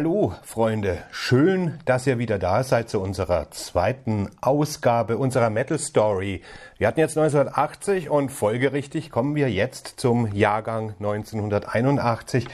[0.00, 6.40] Hallo Freunde, schön, dass ihr wieder da seid zu unserer zweiten Ausgabe unserer Metal Story.
[6.78, 12.46] Wir hatten jetzt 1980 und folgerichtig kommen wir jetzt zum Jahrgang 1981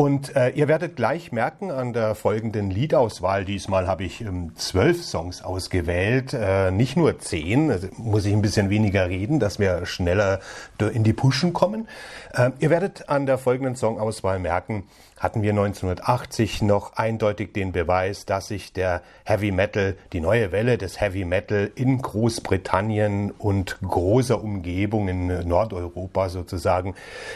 [0.00, 5.04] und äh, ihr werdet gleich merken an der folgenden Liedauswahl, diesmal habe ich ähm, zwölf
[5.04, 9.84] Songs ausgewählt, äh, nicht nur zehn, also muss ich ein bisschen weniger reden, dass wir
[9.84, 10.40] schneller
[10.78, 11.86] in die Pushen kommen.
[12.32, 14.84] Äh, ihr werdet an der folgenden Songauswahl merken,
[15.20, 20.78] hatten wir 1980 noch eindeutig den Beweis, dass sich der Heavy Metal, die neue Welle
[20.78, 26.94] des Heavy Metal in Großbritannien und großer Umgebung in Nordeuropa sozusagen,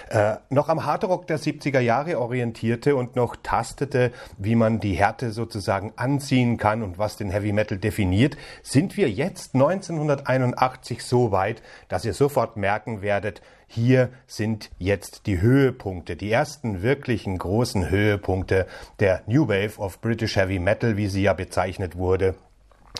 [0.08, 5.30] äh, noch am Hardrock der 70er Jahre orientierte und noch tastete, wie man die Härte
[5.30, 11.62] sozusagen anziehen kann und was den Heavy Metal definiert, sind wir jetzt 1981 so weit,
[11.88, 13.42] dass ihr sofort merken werdet,
[13.74, 18.66] hier sind jetzt die Höhepunkte, die ersten wirklichen großen Höhepunkte
[19.00, 22.36] der New Wave of British Heavy Metal, wie sie ja bezeichnet wurde,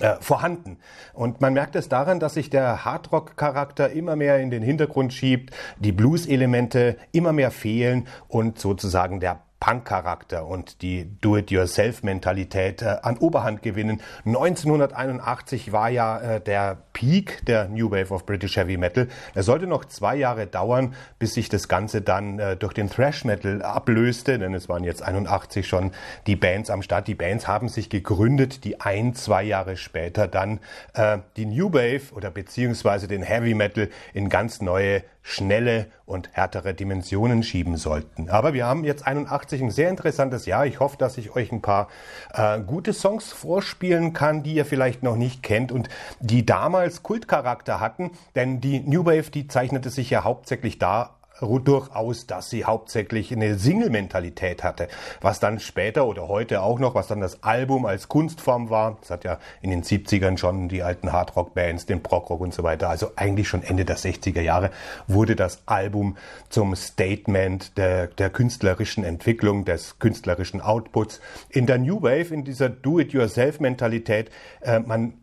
[0.00, 0.78] äh, vorhanden.
[1.12, 5.54] Und man merkt es daran, dass sich der Hardrock-Charakter immer mehr in den Hintergrund schiebt,
[5.78, 13.62] die Blues-Elemente immer mehr fehlen und sozusagen der Punk-Charakter und die Do-it-yourself-Mentalität äh, an Oberhand
[13.62, 14.02] gewinnen.
[14.26, 19.08] 1981 war ja äh, der Peak der New Wave of British Heavy Metal.
[19.34, 23.24] Es sollte noch zwei Jahre dauern, bis sich das Ganze dann äh, durch den Thrash
[23.24, 25.92] Metal ablöste, denn es waren jetzt 81 schon
[26.26, 27.08] die Bands am Start.
[27.08, 30.60] Die Bands haben sich gegründet, die ein, zwei Jahre später dann
[30.92, 36.74] äh, die New Wave oder beziehungsweise den Heavy Metal in ganz neue schnelle und härtere
[36.74, 38.28] Dimensionen schieben sollten.
[38.28, 40.66] Aber wir haben jetzt 81 ein sehr interessantes Jahr.
[40.66, 41.88] Ich hoffe, dass ich euch ein paar
[42.34, 45.88] äh, gute Songs vorspielen kann, die ihr vielleicht noch nicht kennt und
[46.20, 52.26] die damals Kultcharakter hatten, denn die New Wave, die zeichnete sich ja hauptsächlich da durchaus,
[52.26, 54.88] dass sie hauptsächlich eine Single-Mentalität hatte.
[55.20, 58.98] Was dann später oder heute auch noch, was dann das Album als Kunstform war.
[59.00, 62.88] Das hat ja in den 70ern schon die alten Hardrock-Bands, den Prog-Rock und so weiter.
[62.88, 64.70] Also eigentlich schon Ende der 60er Jahre
[65.06, 66.16] wurde das Album
[66.48, 71.20] zum Statement der, der künstlerischen Entwicklung, des künstlerischen Outputs.
[71.50, 74.30] In der New Wave, in dieser Do-it-yourself-Mentalität,
[74.60, 75.14] äh, man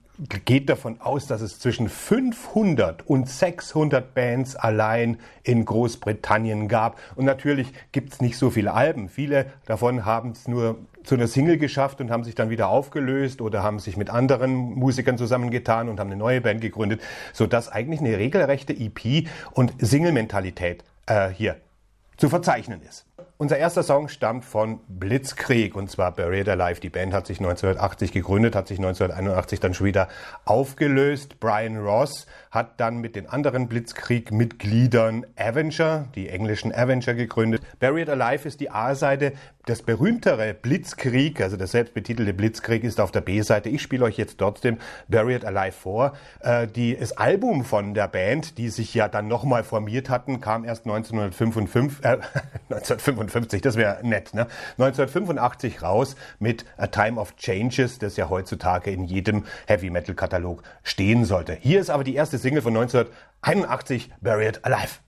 [0.46, 7.00] geht davon aus, dass es zwischen 500 und 600 Bands allein in Großbritannien gab.
[7.16, 9.10] Und natürlich gibt es nicht so viele Alben.
[9.10, 13.42] Viele davon haben es nur zu einer Single geschafft und haben sich dann wieder aufgelöst
[13.42, 17.02] oder haben sich mit anderen Musikern zusammengetan und haben eine neue Band gegründet,
[17.34, 21.58] sodass eigentlich eine regelrechte EP und Single-Mentalität äh, hier
[22.18, 23.06] zu verzeichnen ist.
[23.42, 26.80] Unser erster Song stammt von Blitzkrieg und zwar Buried Alive.
[26.80, 30.10] Die Band hat sich 1980 gegründet, hat sich 1981 dann schon wieder
[30.46, 31.40] aufgelöst.
[31.40, 37.62] Brian Ross hat dann mit den anderen Blitzkrieg-Mitgliedern Avenger, die englischen Avenger, gegründet.
[37.80, 39.34] Buried Alive ist die A-Seite.
[39.66, 43.70] Das berühmtere Blitzkrieg, also der selbstbetitelte Blitzkrieg, ist auf der B-Seite.
[43.70, 46.14] Ich spiele euch jetzt trotzdem Buried Alive vor.
[46.42, 50.66] Äh, die, das Album von der Band, die sich ja dann nochmal formiert hatten, kam
[50.66, 52.08] erst 1955, äh,
[52.70, 54.48] 1955 das wäre nett, ne?
[54.78, 60.64] 1985 raus mit A Time of Changes, das ja heutzutage in jedem Heavy Metal Katalog
[60.84, 61.54] stehen sollte.
[61.54, 65.00] Hier ist aber die erste Single von 1981, Buried Alive.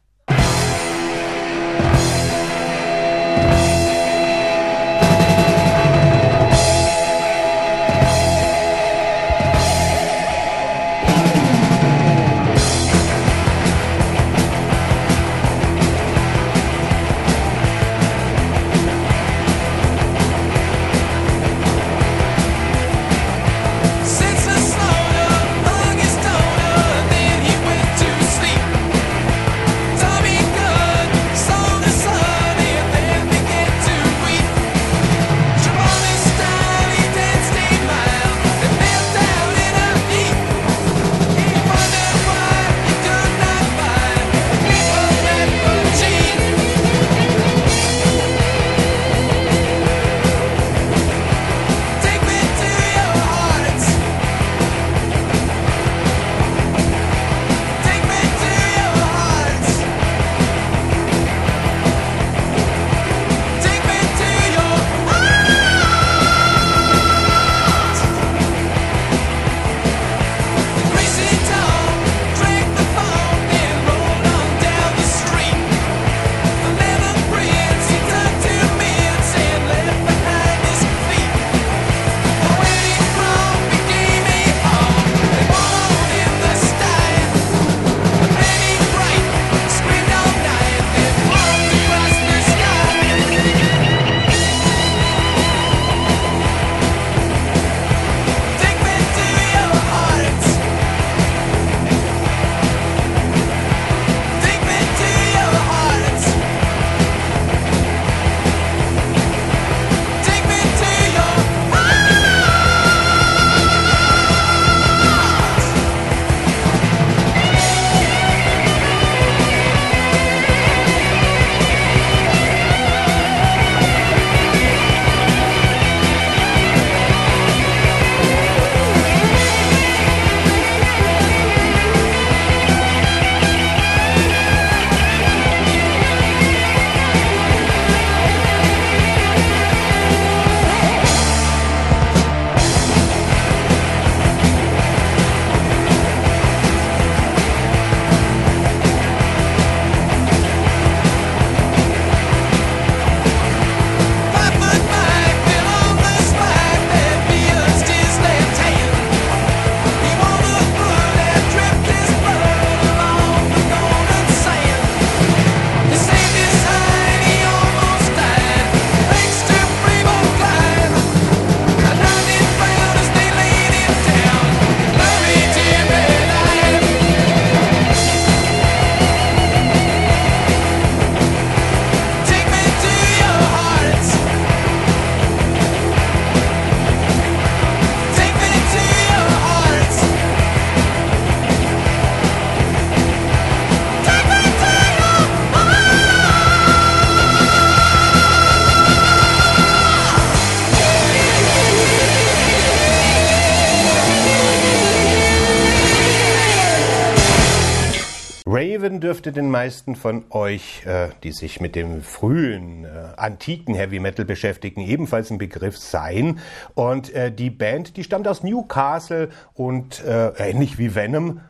[209.03, 214.23] Dürfte den meisten von euch, äh, die sich mit dem frühen, äh, antiken Heavy Metal
[214.23, 216.39] beschäftigen, ebenfalls ein Begriff sein.
[216.73, 221.41] Und äh, die Band, die stammt aus Newcastle und äh, ähnlich wie Venom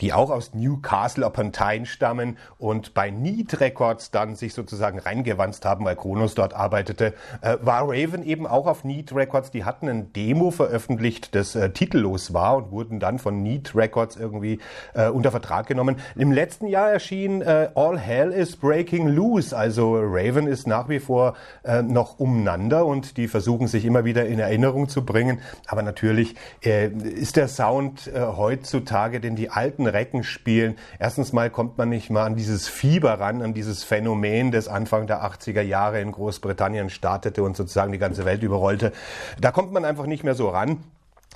[0.00, 5.64] die auch aus Newcastle upon Tyne stammen und bei Need Records dann sich sozusagen reingewanzt
[5.64, 9.50] haben, weil Kronos dort arbeitete, äh, war Raven eben auch auf Need Records.
[9.50, 14.16] Die hatten ein Demo veröffentlicht, das äh, titellos war und wurden dann von Need Records
[14.16, 14.60] irgendwie
[14.94, 15.96] äh, unter Vertrag genommen.
[16.16, 21.00] Im letzten Jahr erschien äh, All Hell is Breaking Loose, also Raven ist nach wie
[21.00, 21.34] vor
[21.64, 25.40] äh, noch umeinander und die versuchen sich immer wieder in Erinnerung zu bringen.
[25.66, 30.76] Aber natürlich äh, ist der Sound heutzutage, den die alten Recken spielen.
[30.98, 35.06] Erstens mal kommt man nicht mal an dieses Fieber ran, an dieses Phänomen, das Anfang
[35.06, 38.92] der 80er Jahre in Großbritannien startete und sozusagen die ganze Welt überrollte.
[39.40, 40.78] Da kommt man einfach nicht mehr so ran.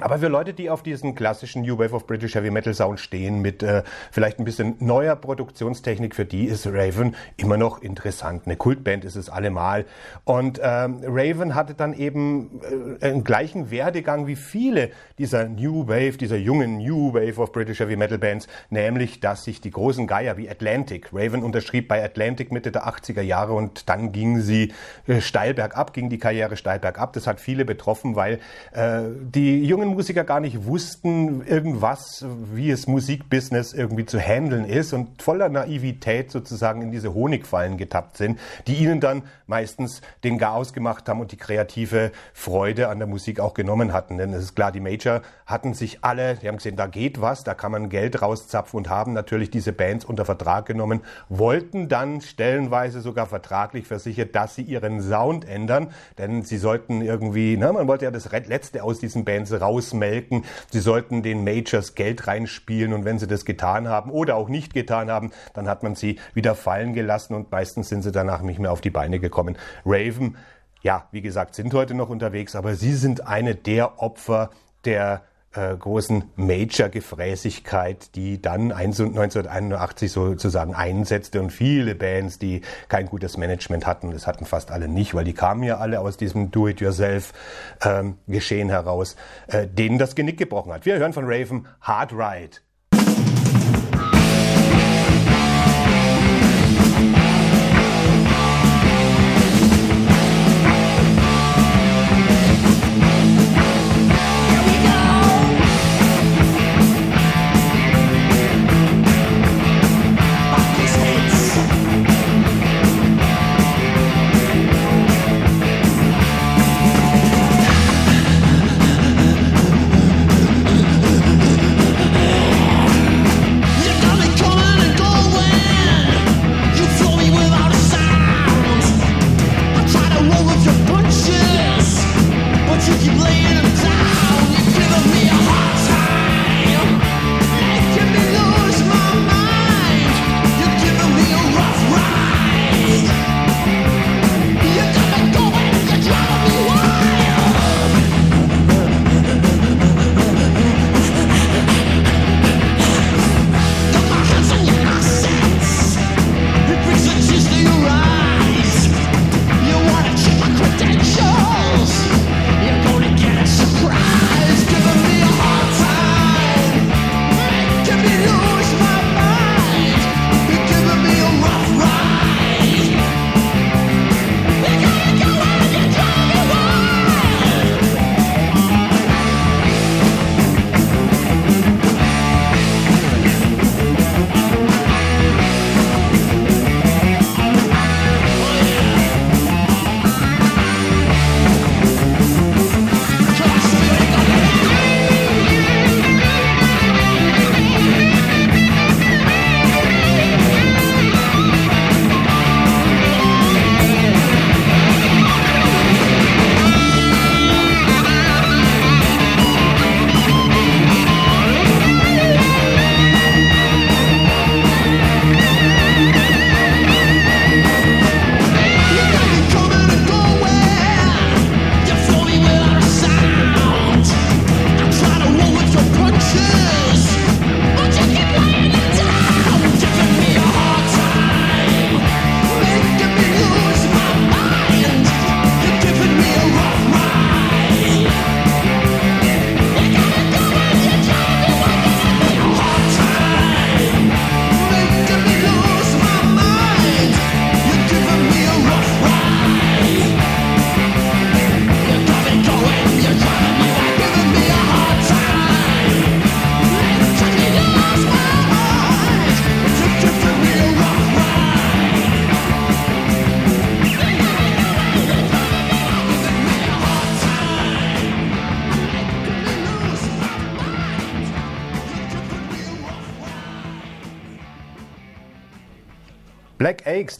[0.00, 3.43] Aber für Leute, die auf diesen klassischen New Wave of British Heavy Metal Sound stehen,
[3.43, 8.44] mit äh, vielleicht ein bisschen neuer Produktionstechnik, für die ist Raven immer noch interessant.
[8.47, 9.85] Eine Kultband ist es allemal.
[10.25, 12.62] Und ähm, Raven hatte dann eben
[13.00, 17.81] äh, einen gleichen Werdegang wie viele dieser New Wave, dieser jungen New Wave of British
[17.81, 22.50] Heavy Metal Bands, nämlich, dass sich die großen Geier wie Atlantic, Raven unterschrieb bei Atlantic
[22.50, 24.73] Mitte der 80er Jahre und dann ging sie
[25.06, 27.12] äh, steil bergab, ging die Karriere steil bergab.
[27.12, 28.41] Das hat viele betroffen, weil
[28.73, 34.65] äh, die jungen jungen Musiker gar nicht wussten, irgendwas, wie es Musikbusiness irgendwie zu handeln
[34.65, 40.39] ist und voller Naivität sozusagen in diese Honigfallen getappt sind, die ihnen dann meistens den
[40.39, 44.17] Chaos gemacht haben und die kreative Freude an der Musik auch genommen hatten.
[44.19, 47.44] Denn es ist klar, die Major hatten sich alle, die haben gesehen, da geht was,
[47.44, 52.20] da kann man Geld rauszapfen und haben natürlich diese Bands unter Vertrag genommen, wollten dann
[52.20, 57.87] stellenweise sogar vertraglich versichert, dass sie ihren Sound ändern, denn sie sollten irgendwie, na, man
[57.87, 60.44] wollte ja das Letzte aus diesen Bands raus ausmelken.
[60.70, 64.74] Sie sollten den Majors Geld reinspielen und wenn sie das getan haben oder auch nicht
[64.74, 68.58] getan haben, dann hat man sie wieder fallen gelassen und meistens sind sie danach nicht
[68.58, 69.56] mehr auf die Beine gekommen.
[69.86, 70.36] Raven,
[70.82, 74.50] ja, wie gesagt, sind heute noch unterwegs, aber sie sind eine der Opfer
[74.84, 75.22] der
[75.55, 83.87] äh, großen Major-Gefräßigkeit, die dann 1981 sozusagen einsetzte und viele Bands, die kein gutes Management
[83.87, 88.75] hatten, das hatten fast alle nicht, weil die kamen ja alle aus diesem Do-it-yourself-Geschehen ähm,
[88.75, 89.17] heraus,
[89.49, 90.87] äh, denen das Genick gebrochen hat.
[90.87, 92.56] Wir hören von Raven Hard Ride.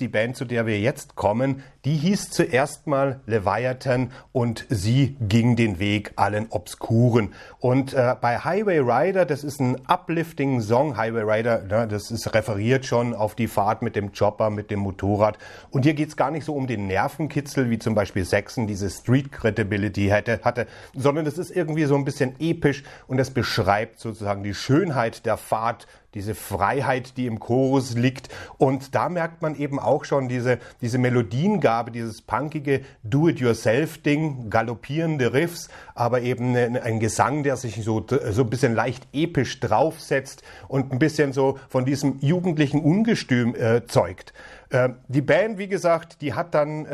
[0.03, 5.57] Die Band, zu der wir jetzt kommen, die hieß zuerst mal Leviathan und sie ging
[5.57, 7.33] den Weg allen Obskuren.
[7.61, 10.97] Und äh, bei Highway Rider, das ist ein uplifting Song.
[10.97, 14.81] Highway Rider, ne, das ist referiert schon auf die Fahrt mit dem Chopper, mit dem
[14.81, 15.39] Motorrad.
[15.71, 19.33] Und hier geht's gar nicht so um den Nervenkitzel, wie zum Beispiel Saxon diese Street
[19.33, 24.43] Credibility hätte, hatte, sondern es ist irgendwie so ein bisschen episch und es beschreibt sozusagen
[24.43, 28.29] die Schönheit der Fahrt diese Freiheit, die im Chorus liegt.
[28.59, 35.69] Und da merkt man eben auch schon diese, diese Melodiengabe, dieses punkige Do-it-yourself-Ding, galoppierende Riffs,
[35.95, 40.99] aber eben ein Gesang, der sich so, so ein bisschen leicht episch draufsetzt und ein
[40.99, 44.33] bisschen so von diesem jugendlichen Ungestüm äh, zeugt.
[44.73, 46.87] Ähm, die Band, wie gesagt, die hat dann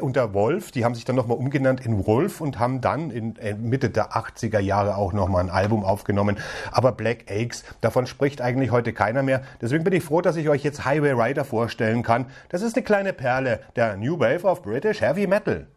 [0.00, 3.90] unter Wolf, die haben sich dann nochmal umgenannt in Wolf und haben dann in Mitte
[3.90, 6.38] der 80er Jahre auch nochmal ein Album aufgenommen.
[6.72, 9.42] Aber Black Eggs, davon spricht eigentlich heute keiner mehr.
[9.60, 12.26] Deswegen bin ich froh, dass ich euch jetzt Highway Rider vorstellen kann.
[12.48, 15.68] Das ist eine kleine Perle der New Wave of British Heavy Metal.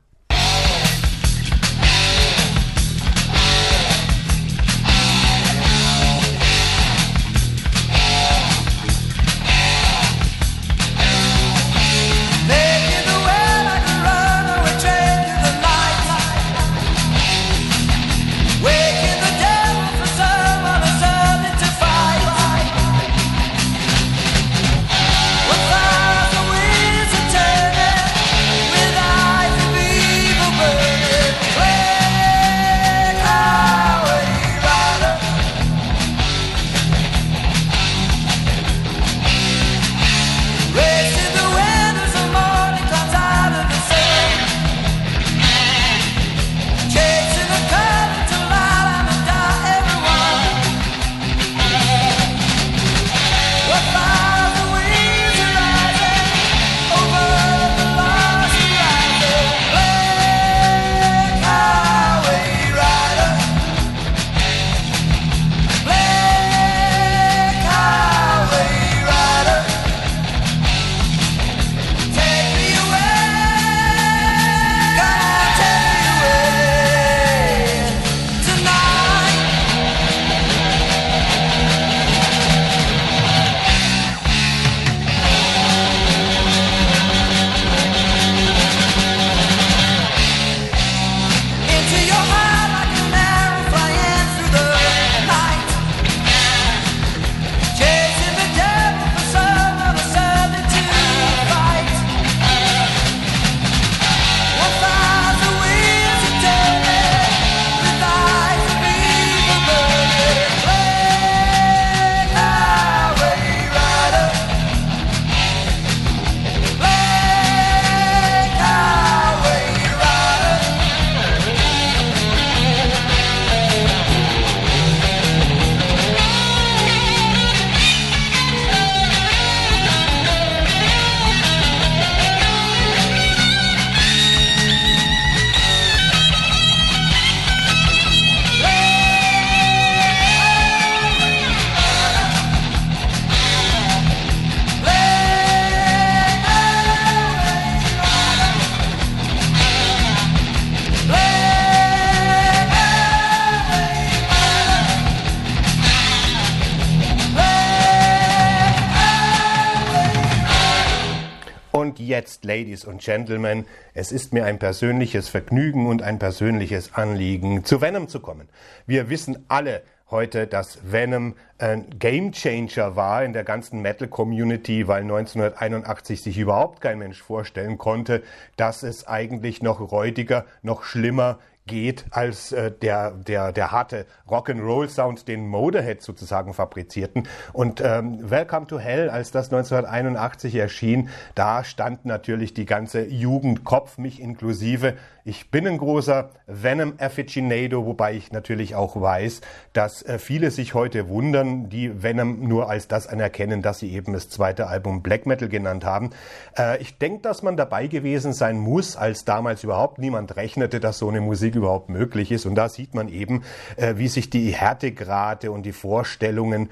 [162.46, 168.08] Ladies und Gentlemen, es ist mir ein persönliches Vergnügen und ein persönliches Anliegen, zu Venom
[168.08, 168.48] zu kommen.
[168.86, 175.02] Wir wissen alle heute, dass Venom ein Gamechanger war in der ganzen Metal Community, weil
[175.02, 178.22] 1981 sich überhaupt kein Mensch vorstellen konnte,
[178.56, 185.28] dass es eigentlich noch räudiger, noch schlimmer geht als äh, der, der, der harte Rock'n'Roll-Sound,
[185.28, 187.28] den Motorhead sozusagen fabrizierten.
[187.54, 193.98] Und ähm, Welcome to Hell, als das 1981 erschien, da stand natürlich die ganze Jugendkopf,
[193.98, 194.96] mich inklusive,
[195.28, 199.42] ich bin ein großer Venom Aficionado, wobei ich natürlich auch weiß,
[199.74, 204.14] dass äh, viele sich heute wundern, die Venom nur als das anerkennen, dass sie eben
[204.14, 206.12] das zweite Album Black Metal genannt haben.
[206.56, 211.00] Äh, ich denke, dass man dabei gewesen sein muss, als damals überhaupt niemand rechnete, dass
[211.00, 212.46] so eine Musik überhaupt möglich ist.
[212.46, 213.42] Und da sieht man eben,
[213.78, 216.70] äh, wie sich die Härtegrade und die Vorstellungen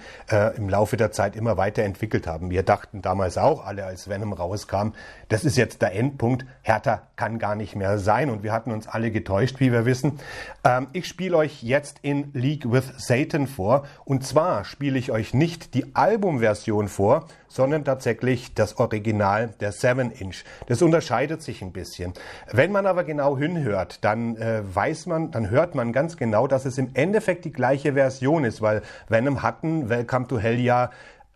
[0.57, 2.49] im Laufe der Zeit immer weiterentwickelt haben.
[2.49, 4.93] Wir dachten damals auch alle, als Venom rauskam,
[5.29, 6.45] das ist jetzt der Endpunkt.
[6.61, 8.29] Härter kann gar nicht mehr sein.
[8.29, 10.19] Und wir hatten uns alle getäuscht, wie wir wissen.
[10.63, 13.85] Ähm, ich spiele euch jetzt in League with Satan vor.
[14.05, 20.43] Und zwar spiele ich euch nicht die Albumversion vor, sondern tatsächlich das Original der 7-Inch.
[20.67, 22.13] Das unterscheidet sich ein bisschen.
[22.51, 26.65] Wenn man aber genau hinhört, dann äh, weiß man, dann hört man ganz genau, dass
[26.65, 30.89] es im Endeffekt die gleiche Version ist, weil Venom hatten Welcome to Hell ja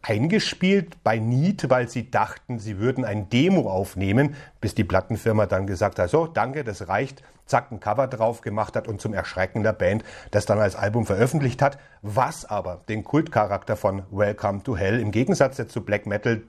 [0.07, 5.67] eingespielt bei Need, weil sie dachten, sie würden ein Demo aufnehmen, bis die Plattenfirma dann
[5.67, 9.63] gesagt hat, so, danke, das reicht, zack, ein Cover drauf gemacht hat und zum Erschrecken
[9.63, 14.77] der Band das dann als Album veröffentlicht hat, was aber den Kultcharakter von Welcome to
[14.77, 16.41] Hell im Gegensatz zu Black Metal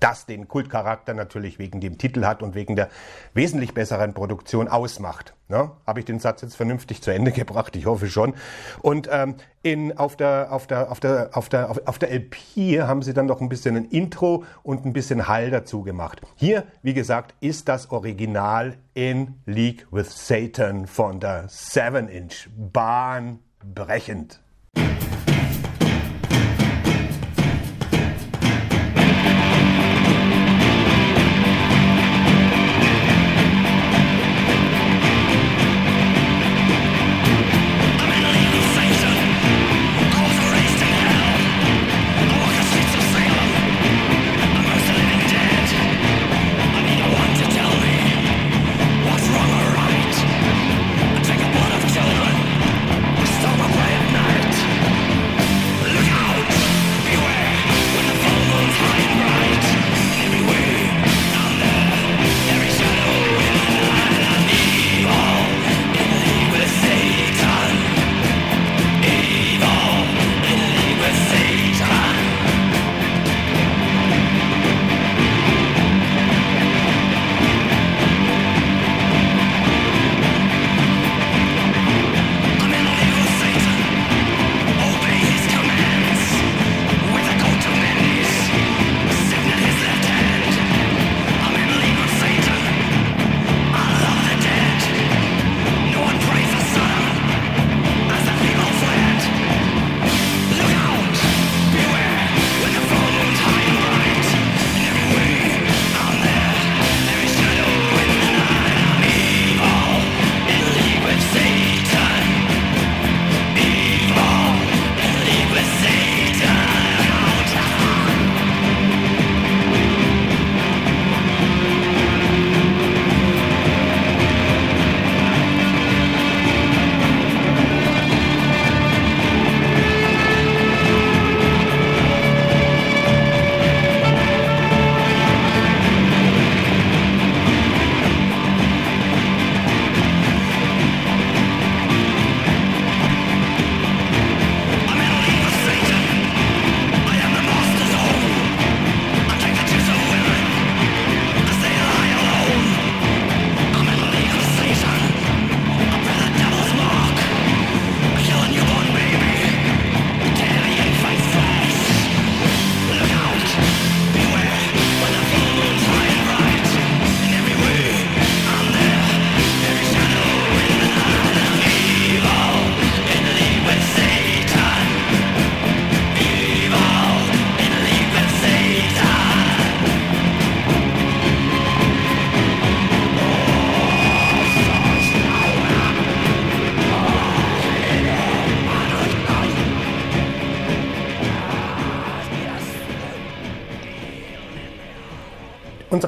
[0.00, 2.88] das den Kultcharakter natürlich wegen dem Titel hat und wegen der
[3.34, 5.34] wesentlich besseren Produktion ausmacht.
[5.48, 5.70] Ne?
[5.86, 7.74] Habe ich den Satz jetzt vernünftig zu Ende gebracht?
[7.76, 8.34] Ich hoffe schon.
[8.82, 12.80] Und ähm, in, auf, der, auf, der, auf, der, auf, der, auf, auf der LP
[12.80, 16.20] haben sie dann noch ein bisschen ein Intro und ein bisschen Hall dazu gemacht.
[16.36, 22.48] Hier, wie gesagt, ist das Original in League with Satan von der 7-Inch.
[22.72, 24.40] Bahnbrechend.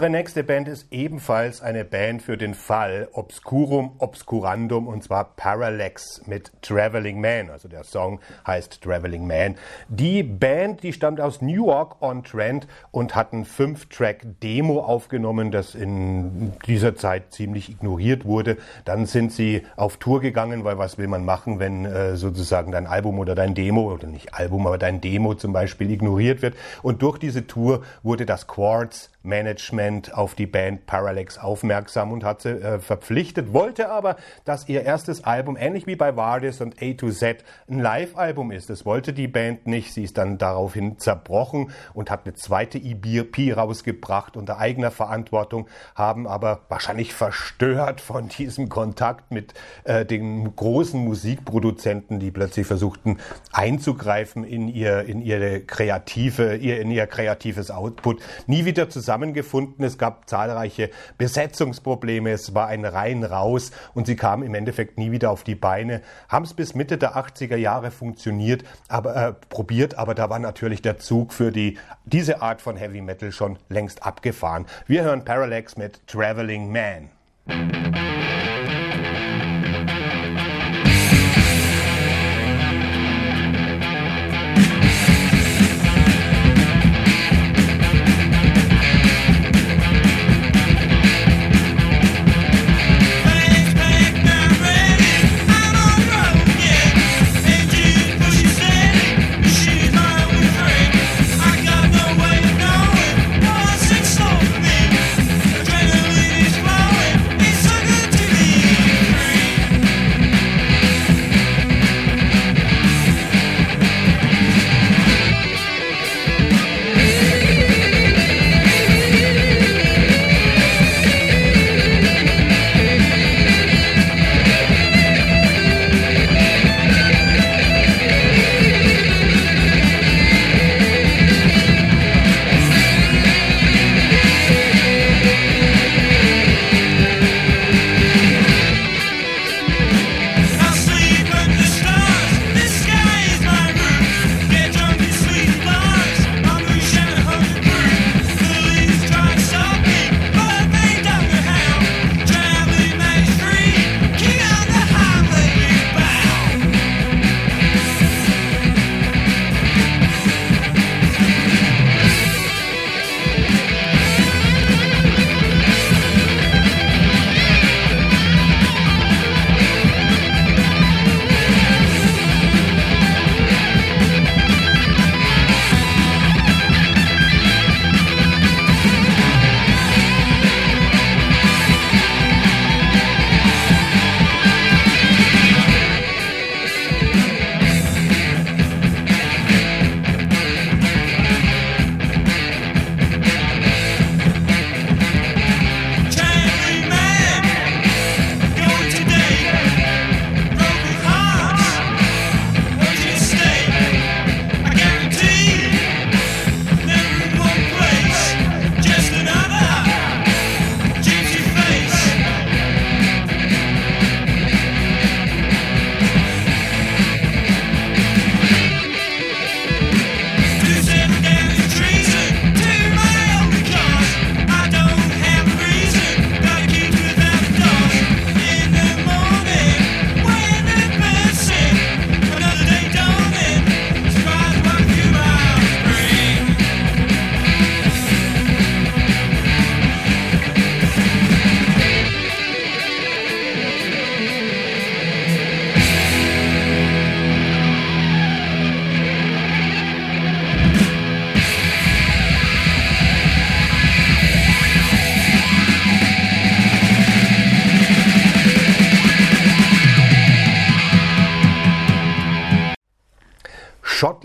[0.00, 6.22] Unsere nächste Band ist ebenfalls eine Band für den Fall Obscurum Obscurandum und zwar Parallax
[6.26, 7.50] mit Traveling Man.
[7.50, 9.56] Also der Song heißt Traveling Man.
[9.90, 16.54] Die Band, die stammt aus Newark on Trent und hat ein Fünf-Track-Demo aufgenommen, das in
[16.66, 18.56] dieser Zeit ziemlich ignoriert wurde.
[18.86, 22.86] Dann sind sie auf Tour gegangen, weil was will man machen, wenn äh, sozusagen dein
[22.86, 26.54] Album oder dein Demo oder nicht Album, aber dein Demo zum Beispiel ignoriert wird.
[26.82, 32.42] Und durch diese Tour wurde das Quartz Management auf die Band Parallax aufmerksam und hat
[32.42, 36.92] sie äh, verpflichtet, wollte aber, dass ihr erstes Album, ähnlich wie bei Vardis und A
[36.94, 38.70] to Z, ein Live-Album ist.
[38.70, 39.92] Das wollte die Band nicht.
[39.92, 46.26] Sie ist dann daraufhin zerbrochen und hat eine zweite EP rausgebracht unter eigener Verantwortung, haben
[46.26, 53.18] aber wahrscheinlich verstört von diesem Kontakt mit äh, den großen Musikproduzenten, die plötzlich versuchten
[53.52, 59.79] einzugreifen in ihr, in ihre kreative, ihr, in ihr kreatives Output, nie wieder zusammen zusammengefunden
[59.80, 59.84] gefunden.
[59.84, 62.30] Es gab zahlreiche Besetzungsprobleme.
[62.30, 66.02] Es war ein rein raus und sie kamen im Endeffekt nie wieder auf die Beine.
[66.28, 70.82] Haben es bis Mitte der 80er Jahre funktioniert, aber äh, probiert, aber da war natürlich
[70.82, 74.66] der Zug für die diese Art von Heavy Metal schon längst abgefahren.
[74.86, 77.10] Wir hören Parallax mit Traveling Man.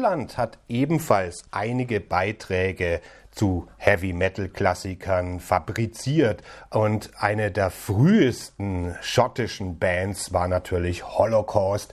[0.06, 9.80] Schottland hat ebenfalls einige Beiträge zu Heavy Metal Klassikern fabriziert und eine der frühesten schottischen
[9.80, 11.92] Bands war natürlich Holocaust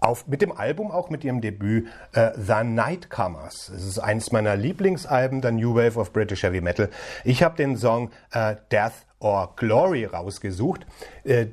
[0.00, 3.68] auf, mit dem Album, auch mit ihrem Debüt äh, The Nightcomers.
[3.68, 6.90] Es ist eines meiner Lieblingsalben der New Wave of British Heavy Metal.
[7.22, 10.84] Ich habe den Song äh, Death or Glory rausgesucht.
[11.22, 11.46] Äh,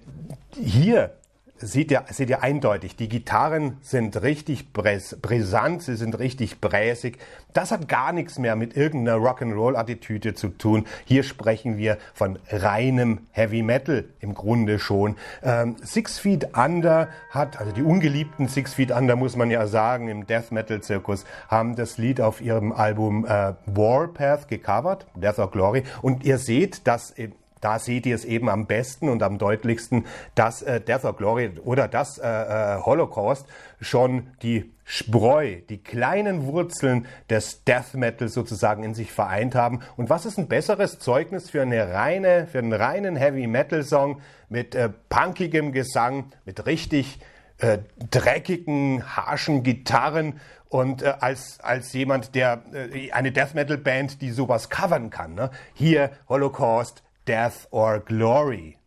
[0.55, 1.18] hier
[1.59, 7.17] seht ihr, seht ihr eindeutig, die Gitarren sind richtig brisant, sie sind richtig bräsig.
[7.53, 10.85] Das hat gar nichts mehr mit irgendeiner Rock'n'Roll-Attitüde zu tun.
[11.05, 15.15] Hier sprechen wir von reinem Heavy Metal im Grunde schon.
[15.43, 20.09] Ähm, Six Feet Under hat, also die ungeliebten Six Feet Under muss man ja sagen,
[20.09, 25.51] im Death Metal Zirkus, haben das Lied auf ihrem Album äh, Warpath gecovert, Death or
[25.51, 25.83] Glory.
[26.01, 27.13] Und ihr seht, dass
[27.61, 31.51] da seht ihr es eben am besten und am deutlichsten, dass äh, Death or Glory
[31.63, 33.47] oder das äh, äh, Holocaust
[33.81, 39.81] schon die Spreu, die kleinen Wurzeln des Death Metal sozusagen in sich vereint haben.
[39.97, 44.21] Und was ist ein besseres Zeugnis für eine reine, für einen reinen Heavy Metal Song
[44.49, 47.19] mit äh, punkigem Gesang, mit richtig
[47.59, 54.21] äh, dreckigen, harschen Gitarren und äh, als, als jemand, der äh, eine Death Metal Band,
[54.21, 55.35] die sowas covern kann.
[55.35, 55.51] Ne?
[55.73, 58.78] Hier Holocaust, death, or glory.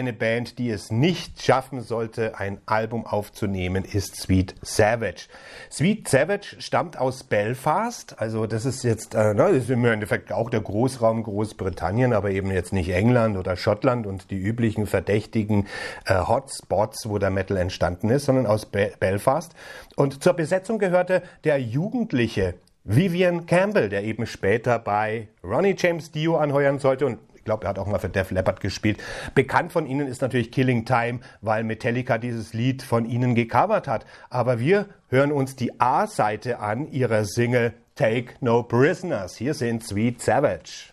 [0.00, 5.28] Eine Band, die es nicht schaffen sollte, ein Album aufzunehmen, ist Sweet Savage.
[5.70, 10.48] Sweet Savage stammt aus Belfast, also das ist jetzt, äh, das ist im Endeffekt auch
[10.48, 15.66] der Großraum Großbritannien, aber eben jetzt nicht England oder Schottland und die üblichen verdächtigen
[16.06, 19.52] äh, Hotspots, wo der Metal entstanden ist, sondern aus Be Belfast.
[19.96, 26.38] Und zur Besetzung gehörte der jugendliche Vivian Campbell, der eben später bei Ronnie James Dio
[26.38, 27.18] anheuern sollte und
[27.50, 29.02] glaube, er hat auch mal für Def Leppard gespielt.
[29.34, 34.06] Bekannt von ihnen ist natürlich Killing Time, weil Metallica dieses Lied von ihnen gecovert hat.
[34.28, 39.36] Aber wir hören uns die A-Seite an ihrer Single Take No Prisoners.
[39.36, 40.92] Hier sind Sweet Savage.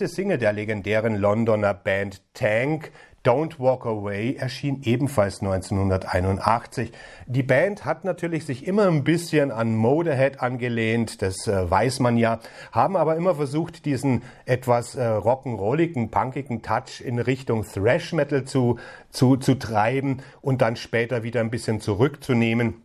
[0.00, 2.90] Erste Single der legendären Londoner Band Tank,
[3.22, 6.90] Don't Walk Away, erschien ebenfalls 1981.
[7.26, 12.16] Die Band hat natürlich sich immer ein bisschen an Motorhead angelehnt, das äh, weiß man
[12.16, 12.40] ja,
[12.72, 18.78] haben aber immer versucht, diesen etwas äh, rock'n'rolligen, punkigen Touch in Richtung Thrash Metal zu,
[19.10, 22.82] zu, zu treiben und dann später wieder ein bisschen zurückzunehmen.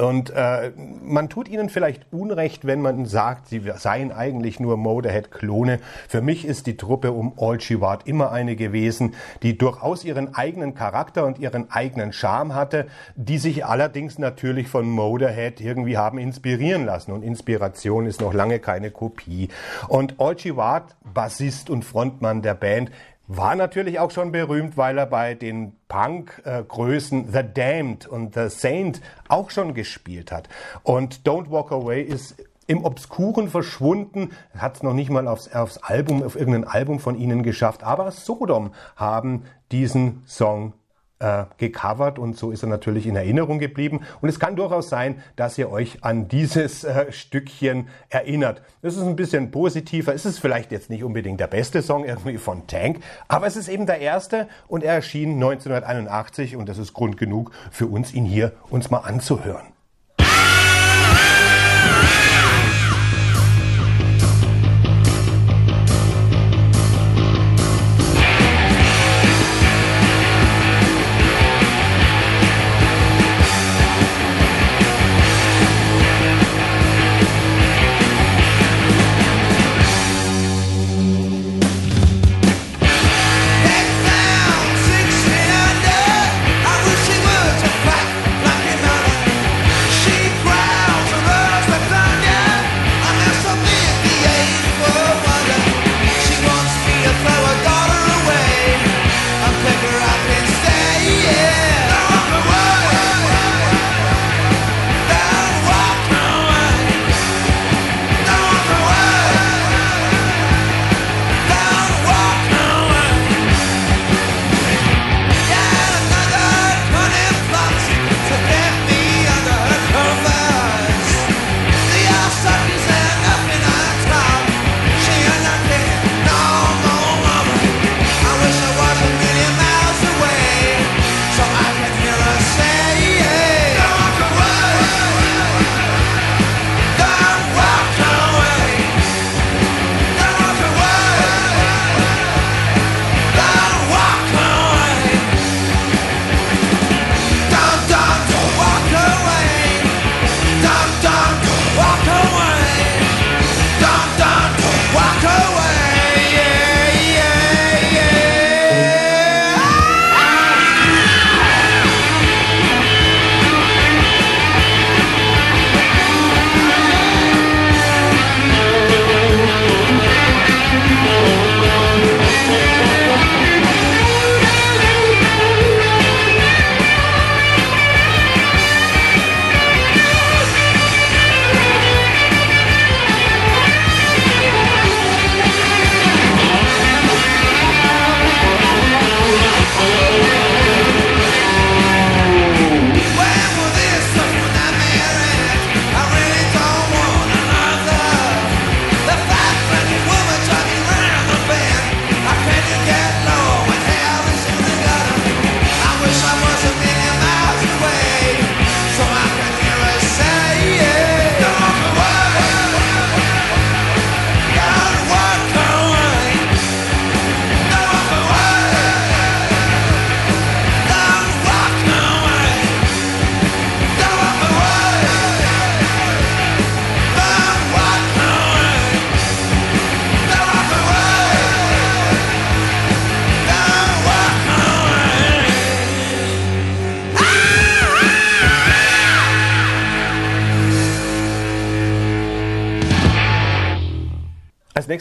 [0.00, 0.72] Und äh,
[1.04, 5.78] man tut ihnen vielleicht Unrecht, wenn man sagt, sie seien eigentlich nur Motorhead-Klone.
[6.08, 11.26] Für mich ist die Truppe um Olchivard immer eine gewesen, die durchaus ihren eigenen Charakter
[11.26, 17.12] und ihren eigenen Charme hatte, die sich allerdings natürlich von Motorhead irgendwie haben inspirieren lassen.
[17.12, 19.48] Und Inspiration ist noch lange keine Kopie.
[19.88, 22.90] Und Olchivard, Bassist und Frontmann der Band,
[23.32, 29.00] war natürlich auch schon berühmt, weil er bei den Punk-Größen The Damned und The Saint
[29.28, 30.48] auch schon gespielt hat.
[30.82, 32.34] Und Don't Walk Away ist
[32.66, 37.16] im Obskuren verschwunden, hat es noch nicht mal aufs, aufs Album, auf irgendein Album von
[37.16, 40.72] ihnen geschafft, aber Sodom haben diesen Song
[41.20, 44.00] äh, gecovert und so ist er natürlich in Erinnerung geblieben.
[44.20, 48.62] Und es kann durchaus sein, dass ihr euch an dieses äh, Stückchen erinnert.
[48.82, 50.14] Es ist ein bisschen positiver.
[50.14, 53.68] Es ist vielleicht jetzt nicht unbedingt der beste Song irgendwie von Tank, aber es ist
[53.68, 58.24] eben der erste und er erschien 1981 und das ist Grund genug für uns, ihn
[58.24, 59.79] hier uns mal anzuhören.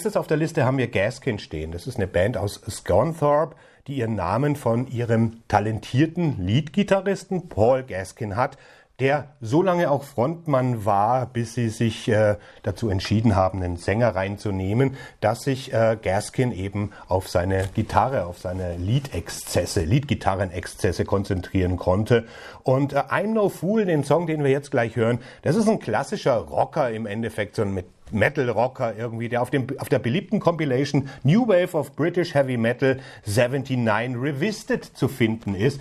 [0.10, 1.72] Nächstes auf der Liste haben wir Gaskin stehen.
[1.72, 3.56] Das ist eine Band aus Scunthorpe,
[3.86, 8.58] die ihren Namen von ihrem talentierten Leadgitarristen Paul Gaskin hat,
[9.00, 14.16] der so lange auch Frontmann war, bis sie sich äh, dazu entschieden haben, einen Sänger
[14.16, 22.26] reinzunehmen, dass sich äh, Gaskin eben auf seine Gitarre, auf seine Lead-Exzesse, Lead-Gitarren-Exzesse konzentrieren konnte.
[22.64, 25.80] Und äh, I'm No Fool, den Song, den wir jetzt gleich hören, das ist ein
[25.80, 31.10] klassischer Rocker im Endeffekt, so mit Metal-Rocker irgendwie, der auf, dem, auf der beliebten Compilation
[31.24, 35.80] New Wave of British Heavy Metal 79 Revisited zu finden ist.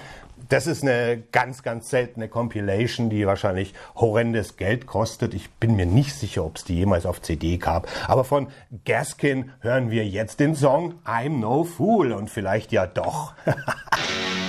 [0.49, 5.35] Das ist eine ganz, ganz seltene Compilation, die wahrscheinlich horrendes Geld kostet.
[5.35, 7.87] Ich bin mir nicht sicher, ob es die jemals auf CD gab.
[8.07, 8.49] Aber von
[8.87, 13.35] Gaskin hören wir jetzt den Song I'm No Fool und vielleicht ja doch.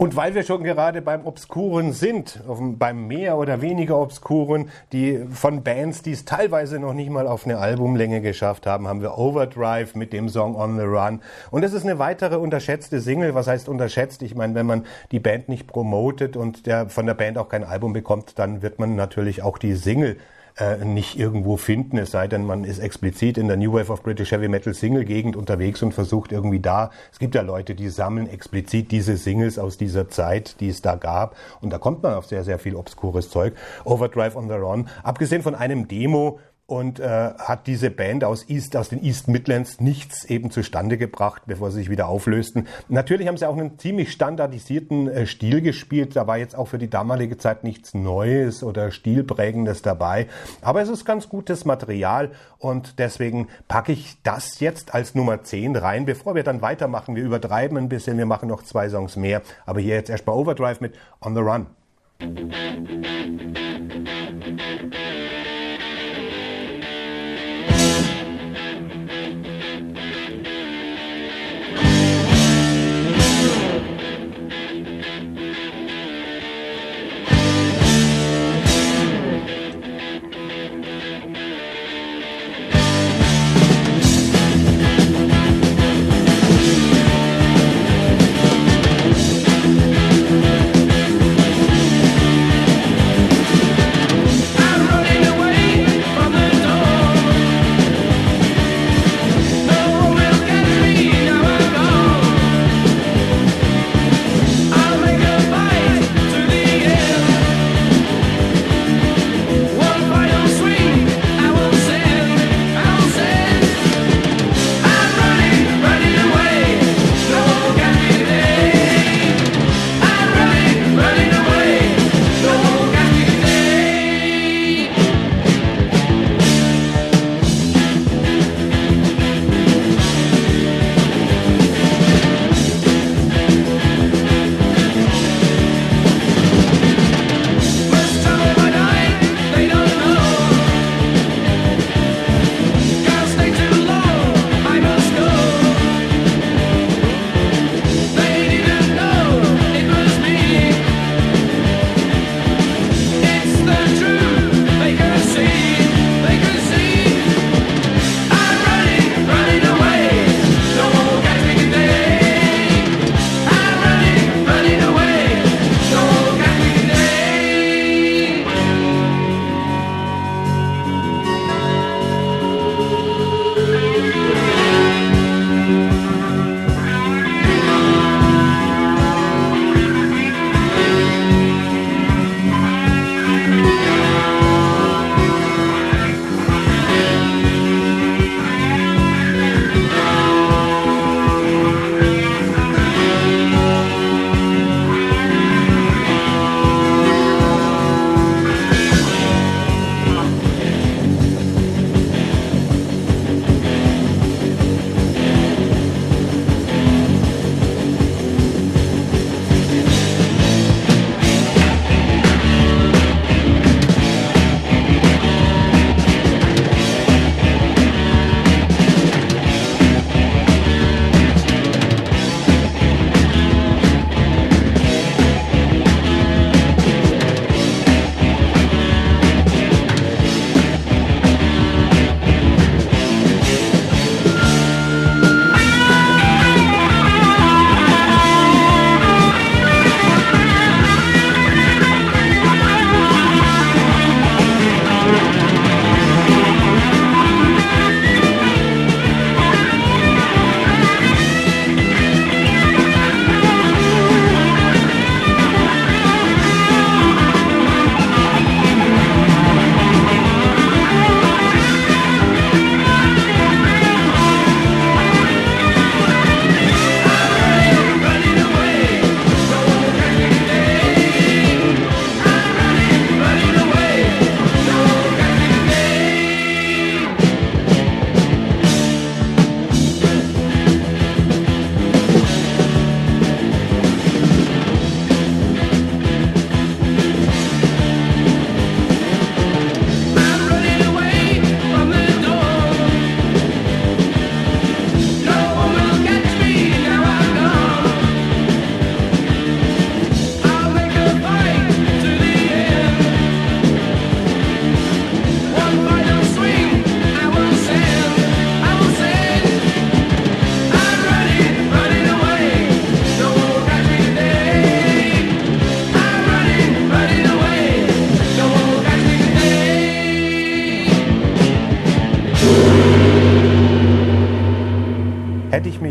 [0.00, 2.40] Und weil wir schon gerade beim Obskuren sind,
[2.78, 7.44] beim mehr oder weniger Obskuren, die von Bands, die es teilweise noch nicht mal auf
[7.44, 11.20] eine Albumlänge geschafft haben, haben wir Overdrive mit dem Song On the Run.
[11.50, 13.34] Und das ist eine weitere unterschätzte Single.
[13.34, 14.22] Was heißt unterschätzt?
[14.22, 17.62] Ich meine, wenn man die Band nicht promotet und der von der Band auch kein
[17.62, 20.16] Album bekommt, dann wird man natürlich auch die Single
[20.60, 24.02] äh, nicht irgendwo finden, es sei denn, man ist explizit in der New Wave of
[24.02, 27.88] British Heavy Metal Single Gegend unterwegs und versucht irgendwie da, es gibt ja Leute, die
[27.88, 32.14] sammeln explizit diese Singles aus dieser Zeit, die es da gab und da kommt man
[32.14, 33.54] auf sehr, sehr viel obskures Zeug.
[33.84, 36.38] Overdrive on the Run, abgesehen von einem Demo,
[36.70, 41.42] und äh, hat diese Band aus East, aus den East Midlands nichts eben zustande gebracht,
[41.46, 42.68] bevor sie sich wieder auflösten.
[42.88, 46.14] Natürlich haben sie auch einen ziemlich standardisierten äh, Stil gespielt.
[46.14, 50.28] Da war jetzt auch für die damalige Zeit nichts Neues oder Stilprägendes dabei.
[50.62, 55.74] Aber es ist ganz gutes Material und deswegen packe ich das jetzt als Nummer 10
[55.74, 57.16] rein, bevor wir dann weitermachen.
[57.16, 59.42] Wir übertreiben ein bisschen, wir machen noch zwei Songs mehr.
[59.66, 61.66] Aber hier jetzt erstmal Overdrive mit On the Run.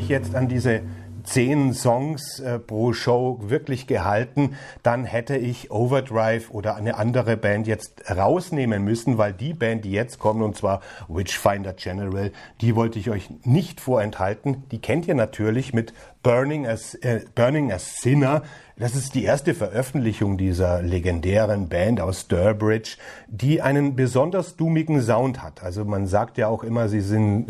[0.10, 0.82] Jetzt an diese
[1.24, 7.68] zehn Songs äh, pro Show wirklich gehalten, dann hätte ich Overdrive oder eine andere Band
[7.68, 12.32] jetzt rausnehmen müssen, weil die Band, die jetzt kommt, und zwar Witchfinder General,
[12.62, 14.64] die wollte ich euch nicht vorenthalten.
[14.72, 15.94] Die kennt ihr natürlich mit
[16.24, 18.42] Burning as, äh, Burning as Sinner.
[18.78, 22.98] Das ist die erste Veröffentlichung dieser legendären Band aus Sturbridge,
[23.28, 25.64] die einen besonders dummigen Sound hat.
[25.64, 27.48] Also man sagt ja auch immer, sie sind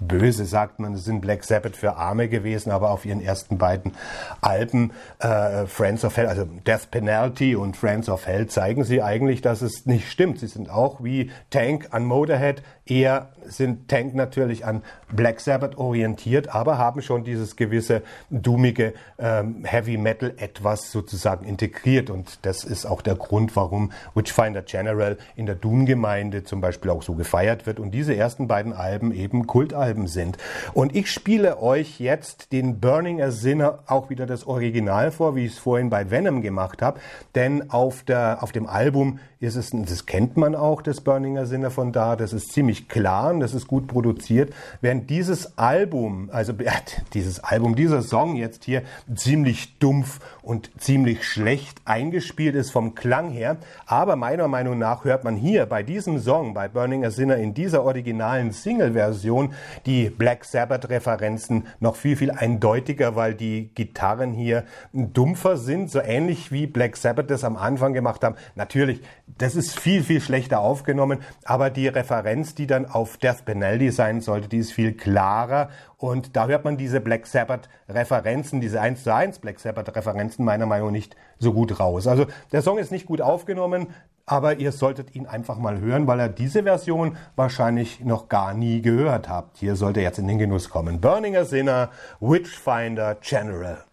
[0.00, 3.92] böse sagt man, es sind Black Sabbath für Arme gewesen, aber auf ihren ersten beiden
[4.40, 9.40] Alben, äh, Friends of Hell, also Death Penalty und Friends of Hell, zeigen sie eigentlich,
[9.40, 10.38] dass es nicht stimmt.
[10.40, 12.62] Sie sind auch wie Tank an Motorhead.
[12.84, 19.64] Eher sind Tank natürlich an Black Sabbath orientiert, aber haben schon dieses gewisse dummige ähm,
[19.64, 22.10] Heavy Metal etwas sozusagen integriert.
[22.10, 27.02] Und das ist auch der Grund, warum Witchfinder General in der Doom-Gemeinde zum Beispiel auch
[27.02, 27.80] so gefeiert wird.
[27.80, 30.38] Und diese ersten beiden Alben eben Kultalben sind.
[30.74, 35.46] Und ich spiele euch jetzt den Burning a Sinner auch wieder das Original vor, wie
[35.46, 37.00] ich es vorhin bei Venom gemacht habe,
[37.34, 41.44] denn auf, der, auf dem Album ist es, das kennt man auch, das Burning a
[41.44, 46.30] Sinner von da, das ist ziemlich klar und das ist gut produziert, während dieses Album,
[46.32, 46.70] also äh,
[47.12, 48.82] dieses Album, dieser Song jetzt hier
[49.14, 55.24] ziemlich dumpf und ziemlich schlecht eingespielt ist vom Klang her, aber meiner Meinung nach hört
[55.24, 59.52] man hier bei diesem Song, bei Burning a Sinner in dieser originalen Single-Version
[59.84, 64.64] die Black Sabbath-Referenzen noch viel, viel eindeutiger, weil die Gitarren hier
[64.94, 68.36] dumpfer sind, so ähnlich wie Black Sabbath das am Anfang gemacht haben.
[68.54, 69.02] Natürlich,
[69.38, 74.20] das ist viel, viel schlechter aufgenommen, aber die Referenz, die dann auf Death Penalty sein
[74.20, 75.68] sollte, die ist viel klarer
[75.98, 80.44] und da hört man diese Black Sabbath Referenzen, diese 1 zu 1 Black Sabbath Referenzen
[80.44, 82.06] meiner Meinung nach nicht so gut raus.
[82.06, 83.88] Also der Song ist nicht gut aufgenommen,
[84.24, 88.82] aber ihr solltet ihn einfach mal hören, weil er diese Version wahrscheinlich noch gar nie
[88.82, 89.58] gehört habt.
[89.58, 91.00] Hier sollte jetzt in den Genuss kommen.
[91.00, 93.84] Burninger Sinner, Witchfinder General.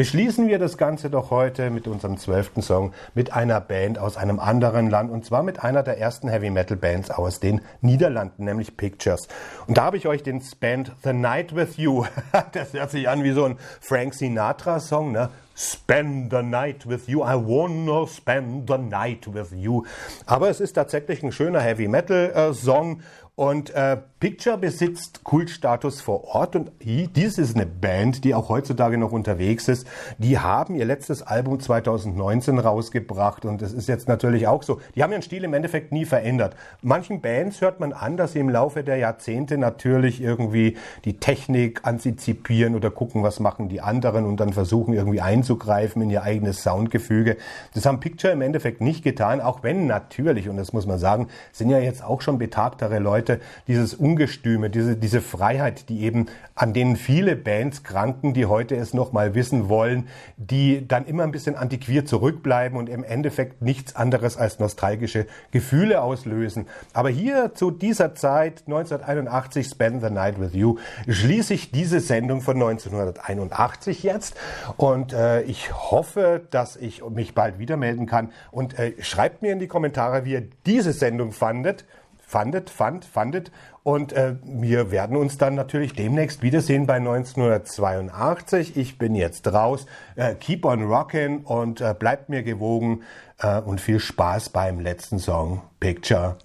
[0.00, 4.40] Beschließen wir das Ganze doch heute mit unserem zwölften Song mit einer Band aus einem
[4.40, 8.78] anderen Land und zwar mit einer der ersten Heavy Metal Bands aus den Niederlanden, nämlich
[8.78, 9.28] Pictures.
[9.66, 12.06] Und da habe ich euch den Spend the Night with You.
[12.52, 15.28] Das hört sich an wie so ein Frank Sinatra Song, ne?
[15.54, 17.20] Spend the night with you.
[17.22, 19.84] I wanna spend the night with you.
[20.24, 23.02] Aber es ist tatsächlich ein schöner Heavy Metal äh, Song
[23.40, 28.98] und äh, Picture besitzt Kultstatus vor Ort und dies ist eine Band, die auch heutzutage
[28.98, 29.86] noch unterwegs ist.
[30.18, 34.78] Die haben ihr letztes Album 2019 rausgebracht und es ist jetzt natürlich auch so.
[34.94, 36.54] Die haben ihren Stil im Endeffekt nie verändert.
[36.82, 40.76] Manchen Bands hört man an, dass sie im Laufe der Jahrzehnte natürlich irgendwie
[41.06, 46.10] die Technik antizipieren oder gucken, was machen die anderen und dann versuchen irgendwie einzugreifen in
[46.10, 47.38] ihr eigenes Soundgefüge.
[47.72, 51.28] Das haben Picture im Endeffekt nicht getan, auch wenn natürlich, und das muss man sagen,
[51.52, 53.29] sind ja jetzt auch schon betagtere Leute,
[53.68, 58.94] dieses Ungestüme, diese, diese Freiheit, die eben an denen viele Bands kranken, die heute es
[58.94, 64.36] nochmal wissen wollen, die dann immer ein bisschen antiquiert zurückbleiben und im Endeffekt nichts anderes
[64.36, 66.66] als nostalgische Gefühle auslösen.
[66.92, 70.78] Aber hier zu dieser Zeit, 1981, Spend the Night with You,
[71.08, 74.36] schließe ich diese Sendung von 1981 jetzt.
[74.76, 78.32] Und äh, ich hoffe, dass ich mich bald wieder melden kann.
[78.50, 81.84] Und äh, schreibt mir in die Kommentare, wie ihr diese Sendung fandet
[82.30, 83.50] fandet, fand, fandet.
[83.82, 88.76] Und äh, wir werden uns dann natürlich demnächst wiedersehen bei 1982.
[88.76, 89.86] Ich bin jetzt raus.
[90.16, 93.02] Äh, keep on rockin' und äh, bleibt mir gewogen
[93.38, 96.36] äh, und viel Spaß beim letzten Song Picture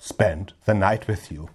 [0.00, 1.46] Spend the Night with You.